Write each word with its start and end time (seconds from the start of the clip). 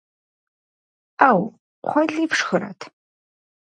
Ӏэу, 1.17 1.41
кхъуэли 1.83 2.23
фшхырэт? 2.31 2.81